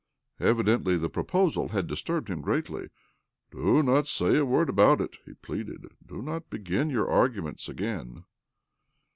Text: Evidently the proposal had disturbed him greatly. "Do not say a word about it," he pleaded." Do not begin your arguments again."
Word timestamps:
Evidently 0.39 0.97
the 0.97 1.11
proposal 1.11 1.67
had 1.67 1.85
disturbed 1.85 2.27
him 2.27 2.41
greatly. 2.41 2.89
"Do 3.51 3.83
not 3.83 4.07
say 4.07 4.35
a 4.35 4.43
word 4.45 4.67
about 4.67 4.99
it," 4.99 5.17
he 5.27 5.33
pleaded." 5.35 5.85
Do 6.09 6.23
not 6.23 6.49
begin 6.49 6.89
your 6.89 7.07
arguments 7.07 7.69
again." 7.69 8.23